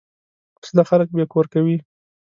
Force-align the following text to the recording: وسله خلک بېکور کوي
وسله 0.61 0.83
خلک 0.89 1.07
بېکور 1.17 1.45
کوي 1.53 1.75